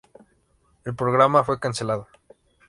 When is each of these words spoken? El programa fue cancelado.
El 0.83 0.95
programa 0.95 1.43
fue 1.43 1.59
cancelado. 1.59 2.07